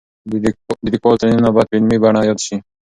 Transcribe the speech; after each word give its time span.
د 0.29 0.31
لیکوالو 0.93 1.19
تلینونه 1.21 1.49
باید 1.55 1.69
په 1.69 1.75
علمي 1.77 1.97
بڼه 2.03 2.21
یاد 2.29 2.39
شي. 2.45 2.55